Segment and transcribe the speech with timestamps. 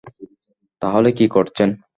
[0.81, 1.69] তাহলে কী করছেন?